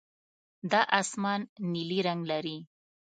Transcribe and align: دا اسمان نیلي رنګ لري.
دا 0.71 0.81
اسمان 0.99 1.41
نیلي 1.71 1.99
رنګ 2.07 2.21
لري. 2.31 2.57